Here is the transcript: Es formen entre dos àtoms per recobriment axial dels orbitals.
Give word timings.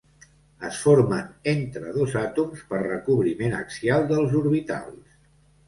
Es 0.69 0.79
formen 0.85 1.27
entre 1.51 1.91
dos 1.99 2.17
àtoms 2.23 2.65
per 2.73 2.81
recobriment 2.87 3.55
axial 3.61 4.11
dels 4.15 4.37
orbitals. 4.43 5.17